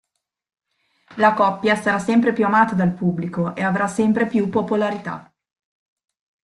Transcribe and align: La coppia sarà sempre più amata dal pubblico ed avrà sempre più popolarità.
La 1.17 1.35
coppia 1.35 1.75
sarà 1.75 1.99
sempre 1.99 2.33
più 2.33 2.43
amata 2.43 2.73
dal 2.73 2.95
pubblico 2.95 3.53
ed 3.55 3.63
avrà 3.63 3.85
sempre 3.87 4.25
più 4.25 4.49
popolarità. 4.49 5.31